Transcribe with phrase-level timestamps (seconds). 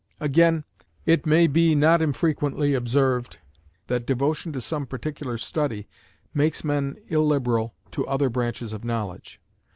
[0.19, 0.63] Again,
[1.05, 3.37] it may be not infrequently observed
[3.85, 5.87] that devotion to some particular study
[6.33, 9.39] makes men illiberal to other branches of knowledge.